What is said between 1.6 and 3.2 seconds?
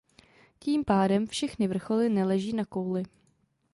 vrcholy neleží na kouli.